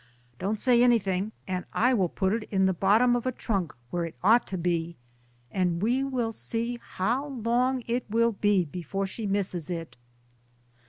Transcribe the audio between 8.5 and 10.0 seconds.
before she misses it."